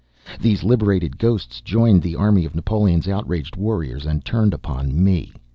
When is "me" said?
5.03-5.31